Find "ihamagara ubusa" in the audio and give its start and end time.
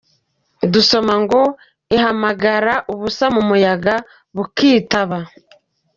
1.95-3.25